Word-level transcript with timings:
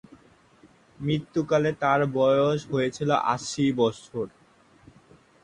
মৃত্যুকালে 0.99 1.71
তার 1.81 1.99
বয়স 2.15 2.61
হয়েছিল 2.71 3.09
আশি 3.33 3.65
বছর। 3.79 4.25